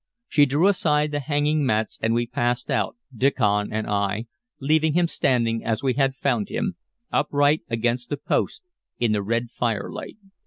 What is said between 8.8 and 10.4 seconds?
in the red firelight.